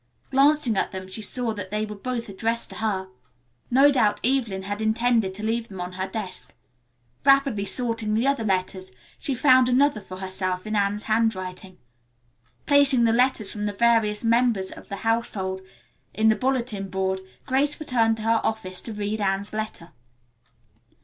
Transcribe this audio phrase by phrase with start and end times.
[0.31, 3.07] Glancing at them she saw that they were both addressed to her.
[3.69, 6.53] No doubt Evelyn had intended to leave them on her desk.
[7.23, 11.77] Rapidly sorting the other letters she found another for herself in Anne's handwriting.
[12.65, 15.61] Placing the letters for the various members of the household
[16.15, 19.91] in the bulletin board Grace retired to her office to read Anne's letter.